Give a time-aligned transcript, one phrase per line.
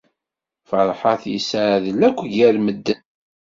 [0.69, 3.01] Feṛḥat yesseɛdel akk gar medden.